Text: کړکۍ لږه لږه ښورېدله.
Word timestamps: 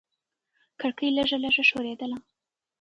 کړکۍ 0.79 1.09
لږه 1.17 1.37
لږه 1.43 1.63
ښورېدله. 1.69 2.17